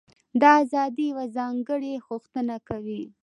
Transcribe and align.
دا 0.41 0.51
ازادي 0.63 1.03
یوه 1.11 1.25
ځانګړې 1.37 1.93
غوښتنه 2.07 2.55
کوي. 2.67 3.03